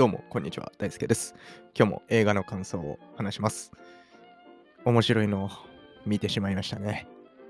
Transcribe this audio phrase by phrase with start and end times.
[0.00, 0.72] どうも、こんにちは。
[0.78, 1.34] 大輔です。
[1.76, 3.70] 今日も映画の感想を話します。
[4.86, 5.50] 面白いのを
[6.06, 7.06] 見てしまいましたね。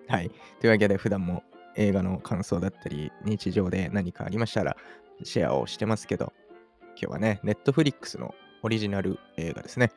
[0.09, 0.33] はい。
[0.59, 1.45] というわけで、普段も
[1.77, 4.77] 映画の感想だったり、日常で何かありましたら、
[5.23, 6.33] シェアをしてますけど、
[7.01, 8.35] 今日はね、Netflix の
[8.65, 9.93] オリジナル映画ですね。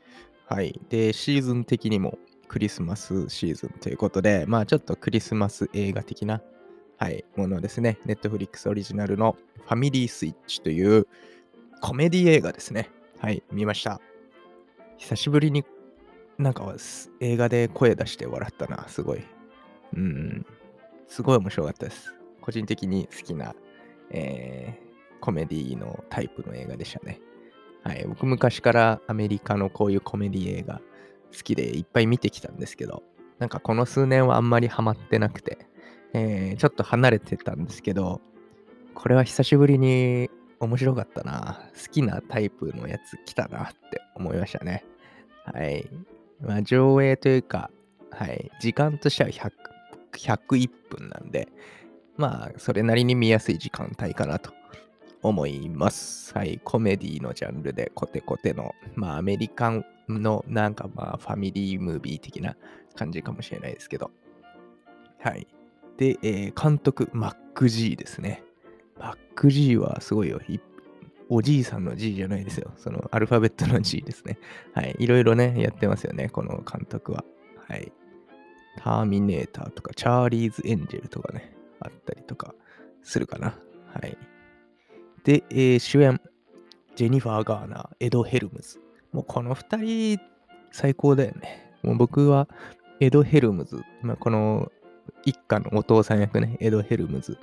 [0.46, 0.80] はい。
[0.90, 6.40] で、シーズン的にもクリスマスシーズンということで、まあちょっとクリスマス映画的な、
[7.00, 7.98] はい、ものですね。
[8.06, 11.08] Netflix オリジナルのファミリースイッチという
[11.84, 12.90] コメディ映画ですね。
[13.20, 14.00] はい、見ました。
[14.98, 15.66] 久しぶりに
[16.38, 16.74] なんか
[17.20, 19.24] 映画で声出して笑ったな、すごい。
[19.94, 20.46] うん、
[21.10, 22.14] すごい面白かったです。
[22.40, 23.54] 個人的に好きな、
[24.12, 27.20] えー、コメディのタイプの映画でしたね。
[27.84, 30.80] はい、僕昔からアメリカのこういうコメディ映画
[31.36, 33.04] 好きでいっぱい見てきたんですけど、
[33.40, 35.68] なんかこの数年はあんまりハマってなくて、
[36.14, 38.22] えー、ちょっと離れてたんですけど、
[38.94, 40.30] これは久しぶりに
[40.64, 41.70] 面白かったな。
[41.74, 44.86] 好きなタイプのやつ来たなって思いましたね。
[45.46, 45.90] はい。
[46.42, 47.70] まあ、上映というか、
[48.12, 48.52] はい。
[48.60, 49.52] 時間としては100
[50.18, 51.48] 101分なんで、
[52.18, 54.54] まあ、それなりに見やすい時間帯かなと
[55.22, 56.34] 思います。
[56.34, 56.60] はい。
[56.64, 62.56] コメディのジャンルでコテコテの、まあ、アメリカンのなんかまあ、ファミリームービー的な
[62.96, 64.12] 感じかもしれないですけど。
[65.20, 65.48] はい。
[65.98, 68.44] で、えー、監督、マック G ですね。
[69.00, 70.40] マック G はすごいよ。
[71.30, 72.72] おじいさんの G じゃないですよ。
[72.78, 74.38] そのアルファベットの G ですね。
[74.74, 74.96] はい。
[75.00, 76.30] いろいろね、やってますよね。
[76.30, 77.24] この監督は。
[77.68, 77.92] はい。
[78.78, 82.54] ターミネーターとか、チャーリーズ・エンジェルとかね、あったりとか
[83.02, 83.58] するかな。
[83.94, 84.18] はい。
[85.24, 86.20] で、えー、主演、
[86.96, 88.80] ジェニファー・ガーナー、エド・ヘルムズ。
[89.12, 90.20] もうこの二人、
[90.72, 91.74] 最高だよね。
[91.84, 92.48] もう僕は、
[93.00, 94.72] エド・ヘルムズ、まあ、この
[95.26, 97.38] 一家のお父さん役ね、エド・ヘルムズ。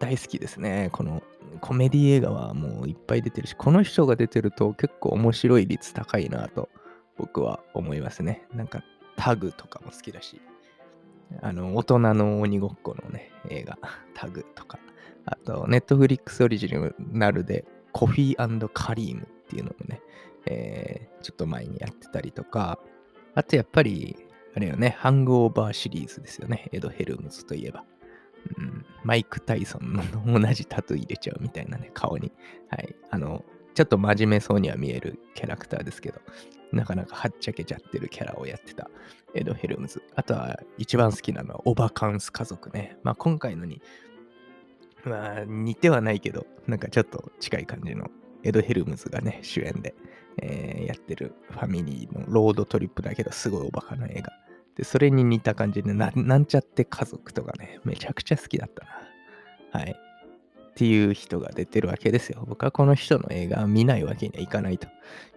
[0.00, 0.88] 大好きですね。
[0.92, 1.22] この
[1.60, 6.68] コメディ映画はもういっぱい出てるし、この人が出てると結構面白い率高いなと
[7.16, 8.42] 僕は思いますね。
[8.52, 8.82] なんか
[9.16, 10.40] タグとかも好きだし、
[11.42, 13.78] あの、大人の鬼ごっこのね、映画、
[14.14, 14.78] タグとか、
[15.26, 16.70] あと、ネットフリックスオリジ
[17.12, 20.00] ナルでコフィー&カリームっていうのもね、
[20.46, 22.78] えー、ちょっと前にやってたりとか、
[23.34, 24.16] あとやっぱり、
[24.56, 27.84] あれよね、ハングオーバーシリーズですよね、エド・ヘルムズといえば。
[28.56, 32.32] うん、マイク・タイソンの同じタトゥー入れちゃうみたいなね、顔に。
[32.68, 32.94] はい。
[33.10, 33.44] あの、
[33.74, 36.20] ちょっと真面目そうには見えるキャラクターですけど、
[36.72, 38.90] なかなかはっちゃけちゃってるキャラをやってた
[39.34, 40.02] エド・ヘルムズ。
[40.14, 41.74] あとは一番好きなのはお!
[41.74, 42.96] バカンス家族ね。
[43.02, 43.80] まあ今回のに、
[45.04, 48.08] まあ似てはないけど、なんかちょっと近い感じの
[48.42, 49.94] エド・ヘルムズがね、主演で、
[50.42, 54.32] えー、やってるファミリーのロードトリップだけど、すごいおバカな映画。
[54.76, 59.80] で、それに似た感じでな、なんちゃって家族とかね、めちゃくちゃ好きだったな。
[59.80, 59.96] はい。
[60.70, 62.44] っていう人が出てるわけですよ。
[62.46, 64.88] 僕はこの人の映画を見ないわけにはいかないと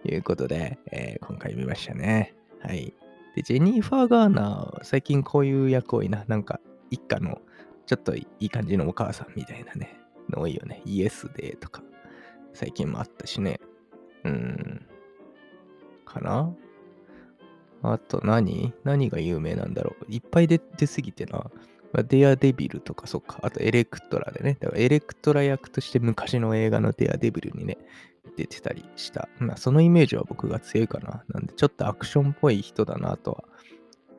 [0.04, 2.34] いうことで、えー、今回見ましたね。
[2.60, 2.94] はい。
[3.34, 6.24] で、ジェニーファー・ガーナー、最近こういう役多いな。
[6.28, 7.42] なんか、一家の
[7.86, 9.98] ちょっといい感じのお母さんみたいなね、
[10.30, 10.80] の多いよね。
[10.86, 11.82] イエスデーとか、
[12.54, 13.60] 最近もあったしね。
[14.22, 14.86] うーん。
[16.06, 16.54] かな？
[17.92, 18.72] あと何？
[18.84, 20.12] 何が有名なんだろう？
[20.12, 21.50] いっぱい出てすぎてな。
[21.92, 23.38] まあ、デアデビルとかそっか。
[23.42, 24.56] あとエレクトラでね。
[24.60, 27.78] だからエレクトラ役として昔の映画のデアデビルにね、
[28.36, 29.28] 出てたりした。
[29.38, 31.22] まあそのイメージは僕が強いかな。
[31.28, 33.44] なんでちょっとアクションっぽい人だなとは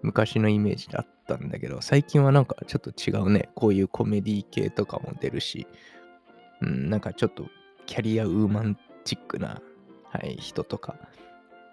[0.02, 3.50] 昔のイメージだったんだけど、最近はなんかちょっと違うね。
[3.56, 5.68] こういうコメディ系とかも出るし、
[6.62, 7.48] うん、なんかちょっと
[7.88, 9.62] キャリアウーマンチックな、
[10.10, 10.96] はい、人とか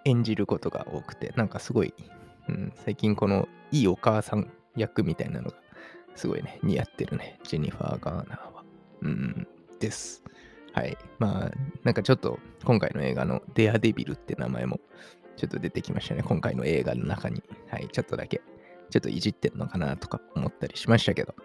[0.05, 1.93] 演じることが多くて、なんかすごい、
[2.49, 5.55] うん、最近このいいお母さん役みたいなのが
[6.15, 8.63] すごいね、似合ってるね、ジェニファー・ガーナーは。
[9.01, 9.47] うん、
[9.79, 10.23] です。
[10.73, 10.97] はい。
[11.19, 11.51] まあ、
[11.83, 14.79] なんかちょっと今回の映画のデアデビルって名前も
[15.37, 16.23] ちょっと出てきましたね。
[16.23, 17.43] 今回の映画の中に。
[17.69, 17.87] はい。
[17.91, 18.41] ちょっとだけ、
[18.89, 21.35] ちょっといじってんのかなとか思ったりしましたけど。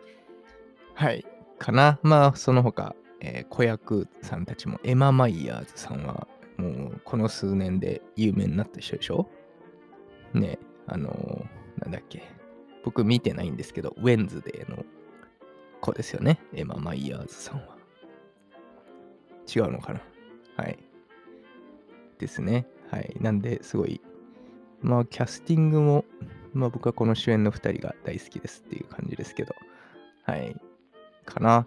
[0.94, 1.26] はい。
[1.58, 1.98] かな。
[2.02, 6.26] まあ、その他、えー、子役さんたちも、エマ・マイヤーズさんは、
[6.58, 9.26] もうこの数年で有名になった人でしょ？
[10.34, 12.22] ねあのー、なんだっけ？
[12.84, 14.84] 僕見てないんですけど、ウェンズデーの
[15.80, 16.40] 子ですよね？
[16.52, 17.76] エマ・マイヤーズさんは。
[19.54, 20.02] 違うのかな？
[20.56, 20.78] はい。
[22.18, 22.66] ですね。
[22.90, 23.16] はい。
[23.20, 24.00] なんで、すごい、
[24.80, 26.04] まあ、キャスティングも、
[26.52, 29.54] まあ僕はこの主演の2人が大好きですっていう感じですけど、
[30.24, 30.56] はい。
[31.24, 31.66] かな。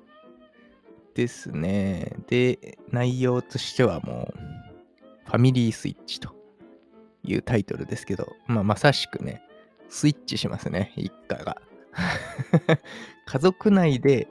[1.14, 2.16] ですね。
[2.28, 4.40] で、内容としてはもう、
[5.32, 6.36] ファミリースイッチと
[7.24, 9.42] いうタイトルですけど、まあ、まさしくね、
[9.88, 11.62] スイッチしますね、一家が。
[13.26, 14.28] 家族内で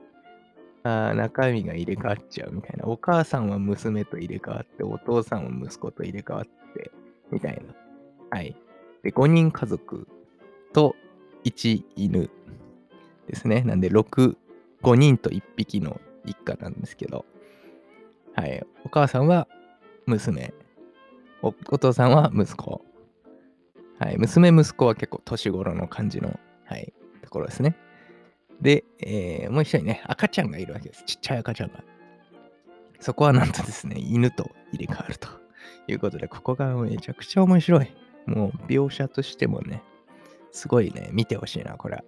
[0.82, 2.86] あ中身が入れ替わっちゃうみたいな。
[2.86, 6.44] お母さんは娘と入れ替わって、お父さんは息子と入れ替わっ
[6.74, 6.90] て、
[7.30, 7.74] みたいな。
[8.30, 8.54] はい。
[9.02, 10.06] で、5人家族
[10.74, 10.96] と
[11.44, 12.30] 1犬
[13.26, 13.62] ですね。
[13.62, 14.36] なんで、6、
[14.82, 17.24] 5人と1匹の一家なんですけど、
[18.34, 18.66] はい。
[18.84, 19.48] お母さんは
[20.04, 20.52] 娘。
[21.42, 22.84] おお父さんは息子。
[23.98, 24.18] はい。
[24.18, 26.92] 娘、息子は結構年頃の感じの、はい、
[27.22, 27.76] ところですね。
[28.60, 31.04] で、えー、もう一人ね、赤ちゃんがいるわけです。
[31.04, 31.82] ちっちゃい赤ちゃんが。
[33.00, 35.28] そこはなんとですね、犬と入れ替わると
[35.86, 37.90] いうことで、ここがめちゃくちゃ面白い。
[38.26, 39.82] もう描写としてもね、
[40.52, 42.04] すごいね、見てほしいな、これは。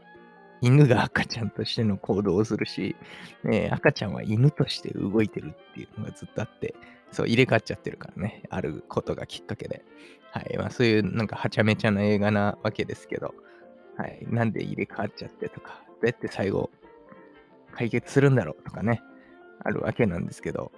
[0.63, 2.97] 犬が赤ちゃんとしての行動をするし、
[3.45, 6.75] ね、赤ちゃんは犬として動いてるっていうのがずっとあって、
[7.11, 9.85] そう、入れ替わっちゃってるからね、あることがきっかけで。
[10.31, 13.35] はい、まあそういうなんかはちゃめちゃな映画なわけですけど、
[13.99, 16.71] はい、なんで入れ替わっちゃってとか、どうやって最後
[17.73, 19.03] 解決するんだろうとかね、
[19.65, 20.73] あるわけなんですけど、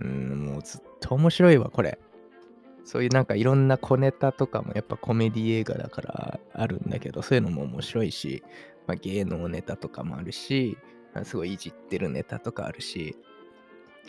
[0.00, 1.98] うん、もうずっと面白いわ、これ。
[2.84, 8.42] そういうなんかいろんな小ネタとかもやっぱコメディ映画だからあるんだけど、そういうのも面白いし、
[8.90, 10.76] まあ、芸能ネタとかもあるし、
[11.22, 13.16] すごいいじってるネタとかあるし、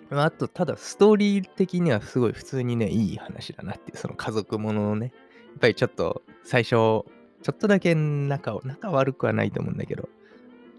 [0.10, 5.14] まあ、あと、ただストーリー的にはすごい普通にね、いい話だなっていう、その家族もののね、
[5.50, 7.06] やっぱりちょっと最初、ちょ
[7.52, 10.10] っとだけ仲を、仲悪くはないと思うんだけど、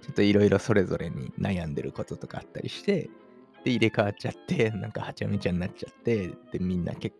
[0.01, 3.09] ちょっといろいろそれぞれに悩んでることとかあったりして、
[3.63, 7.15] で、入れ替わっちゃって、なんかはちゃめちゃになっちゃって、で、みんな結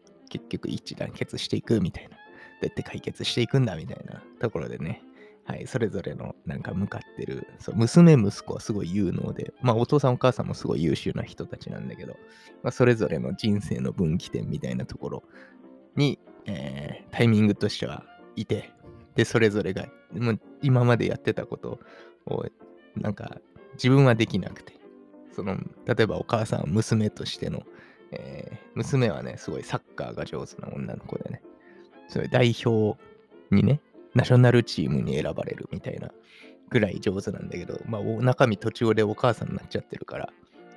[0.49, 2.17] 局一致団結していくみたいな、ど
[2.63, 5.01] うやって解決していくんだみたいなところでね、
[5.45, 12.15] はい、それぞれのなんか向かってる、そう娘、息子はすごい有能で、まあお父さんお母さんもすごい優秀な人たちなんだけど、
[12.63, 15.23] まあ、それぞれの人生の分岐点みたいなところ
[15.97, 18.05] に、えー、タイミングとしては
[18.37, 18.71] いて、
[19.17, 21.81] で、それぞれが、もう今までやってたこと
[22.27, 22.45] を、
[22.97, 23.39] なんか
[23.75, 24.75] 自分はできなくて、
[25.35, 25.57] その、
[25.87, 27.63] 例えばお母さんは娘としての、
[28.13, 31.43] えー、娘はね、すごいサッカーが上手な女の子でね、
[32.09, 32.99] そういう代表
[33.51, 33.81] にね、
[34.15, 36.11] ナショナルチームに選ばれるみたいな
[36.71, 40.33] ぐらい上手なんだけど、まあ、中身途中でお母さんになっちゃってるから、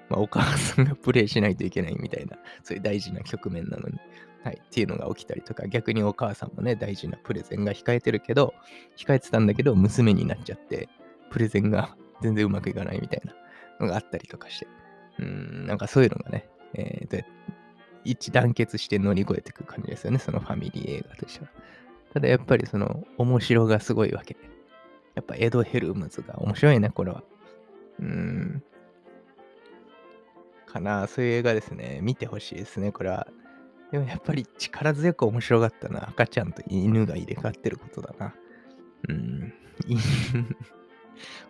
[0.09, 3.97] まあ、お母さんがプレイしないといけないみたいな、そういう大事な局面なのに、
[4.43, 8.53] はい、っていうのが起きたりとか、逆にお母さんもね、大事なプレゼンが控えてるけど、
[8.97, 10.89] 控えてたんだけど、娘になっちゃって、
[11.31, 13.35] プレゼンが 全然うまくいかないみたいな
[13.79, 14.67] のがあったりとかして、
[15.19, 17.23] うん、なんかそういうのがね、えー、
[18.03, 21.51] 一致団結して乗り越えていく感じですよね、そのファミリー映画としては。
[22.15, 24.37] ただやっぱりその面白がすごいわけ。
[25.15, 27.23] やっぱエド・ヘルムズが面白いね、これは。
[27.99, 28.63] うーん。
[30.65, 31.99] かな、そういう映画ですね。
[32.01, 33.27] 見てほしいですね、これは。
[33.91, 36.07] でもやっぱり力強く面白かったな。
[36.07, 38.33] 赤ちゃんと犬が入れ替わってることだな。
[39.09, 39.53] うん。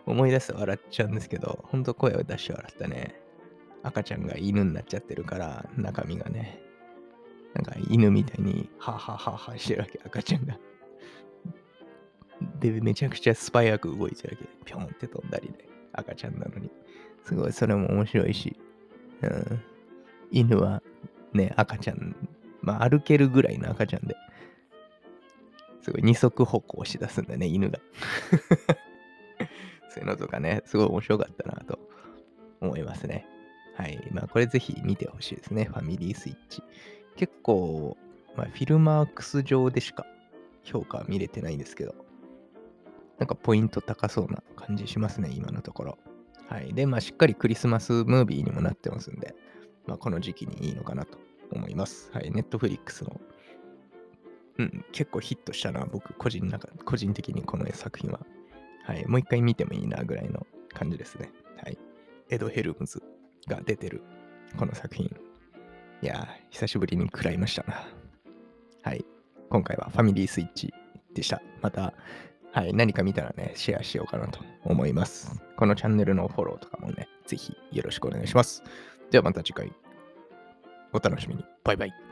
[0.04, 3.14] 思い出すと笑っちゃうんですけど、ほんと声を出して笑ったね。
[3.84, 6.60] 赤ちゃんが犬になっちゃってるから、中身がね。
[7.56, 10.58] なんか犬みたいに、ははははしてるわけ、赤ちゃんが。
[12.60, 14.64] で、めちゃくちゃスパイアく動いてるわけ。
[14.66, 16.70] ぴょんって飛んだりで、赤ちゃんなのに。
[17.24, 18.58] すごい、それも面白いし。
[19.22, 19.62] うん、
[20.30, 20.82] 犬は
[21.32, 22.14] ね、赤ちゃん、
[22.60, 24.14] まあ歩けるぐらいの赤ちゃんで、
[25.80, 27.78] すごい二足歩行しだすんだね、犬が。
[29.88, 31.78] そういうのとかね、すごい面白かったなと
[32.60, 33.26] 思いますね。
[33.76, 33.98] はい。
[34.12, 35.64] まあこれぜひ見てほしいですね。
[35.64, 36.62] ファミリースイッチ。
[37.16, 37.96] 結構、
[38.36, 40.06] まあ、フィルマークス上でしか
[40.62, 41.94] 評価は見れてないんですけど、
[43.18, 45.98] なんかポイント高そうな感じしますね、今のところ。
[46.48, 46.74] はい。
[46.74, 49.34] で、まあ、しっかりクリスマスムービーにもなってますんで、
[49.86, 51.18] まあ、この時期にいいのかなと
[51.50, 52.10] 思います。
[52.12, 52.30] はい。
[52.30, 53.20] ネットフリックスの、
[54.58, 58.20] うん、結構ヒットしたな、僕、個人中個人的にこの作品は。
[58.84, 59.06] はい。
[59.06, 61.32] もう一回見てもいいなぐらいの感じですね。
[61.62, 61.78] はい。
[62.28, 63.02] エド・ヘルムズ
[63.48, 64.02] が出てる
[64.56, 65.10] この作品、
[66.06, 67.84] いや久しぶりに食らいましたな。
[68.84, 69.04] はい。
[69.50, 70.72] 今回はファミリースイッチ
[71.12, 71.42] でした。
[71.62, 71.94] また、
[72.52, 75.42] はい、何か見たらね、シェアしようかなと思います。
[75.56, 78.62] このチャンネルのフォローとかもね、ぜひよろしくお願いします。
[79.10, 79.72] ではまた次回、
[80.92, 81.44] お楽しみに。
[81.64, 82.05] バイバイ。